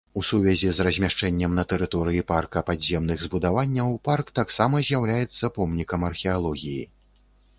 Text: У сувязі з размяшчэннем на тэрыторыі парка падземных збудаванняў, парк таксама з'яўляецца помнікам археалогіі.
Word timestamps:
У 0.19 0.21
сувязі 0.27 0.69
з 0.77 0.85
размяшчэннем 0.85 1.51
на 1.57 1.65
тэрыторыі 1.73 2.23
парка 2.31 2.63
падземных 2.69 3.21
збудаванняў, 3.27 3.93
парк 4.09 4.33
таксама 4.39 4.83
з'яўляецца 4.87 5.51
помнікам 5.59 6.01
археалогіі. 6.11 6.83